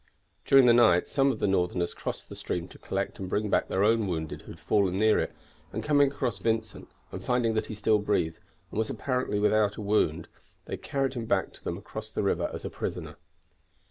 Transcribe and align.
During 0.45 0.65
the 0.65 0.73
night 0.73 1.05
some 1.05 1.31
of 1.31 1.37
the 1.37 1.45
Northerners 1.45 1.93
crossed 1.93 2.27
the 2.27 2.35
stream 2.35 2.67
to 2.69 2.79
collect 2.79 3.19
and 3.19 3.29
bring 3.29 3.51
back 3.51 3.67
their 3.67 3.83
own 3.83 4.07
wounded 4.07 4.41
who 4.41 4.51
had 4.51 4.59
fallen 4.59 4.97
near 4.97 5.19
it, 5.19 5.31
and 5.71 5.83
coming 5.83 6.07
across 6.07 6.39
Vincent, 6.39 6.89
and 7.11 7.23
finding 7.23 7.53
that 7.53 7.67
he 7.67 7.75
still 7.75 7.99
breathed, 7.99 8.39
and 8.71 8.79
was 8.79 8.89
apparently 8.89 9.37
without 9.39 9.75
a 9.75 9.81
wound, 9.81 10.27
they 10.65 10.75
carried 10.75 11.13
him 11.13 11.27
back 11.27 11.51
with 11.51 11.63
them 11.65 11.77
across 11.77 12.09
the 12.09 12.23
river 12.23 12.49
as 12.51 12.65
a 12.65 12.69
prisoner. 12.71 13.17